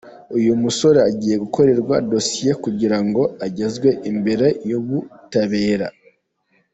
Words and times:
Uyu 0.37 0.51
musore 0.63 0.99
agiye 1.09 1.35
gukorerwa 1.43 1.95
dosiye 2.11 2.51
kugira 2.63 2.97
ngo 3.05 3.23
agezwe 3.45 3.89
imbere 4.11 4.47
y’ubutabera. 4.69 5.87